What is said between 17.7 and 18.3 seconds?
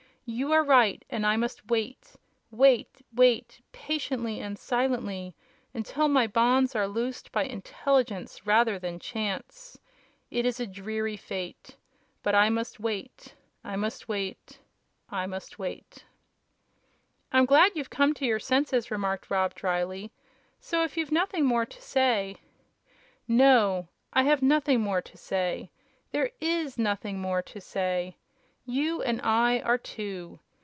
you've come to